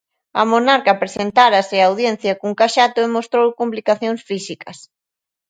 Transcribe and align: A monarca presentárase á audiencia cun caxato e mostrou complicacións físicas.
A 0.41 0.43
monarca 0.51 0.99
presentárase 1.01 1.75
á 1.79 1.83
audiencia 1.85 2.37
cun 2.39 2.53
caxato 2.61 2.97
e 3.01 3.13
mostrou 3.15 3.47
complicacións 3.61 4.21
físicas. 4.29 4.77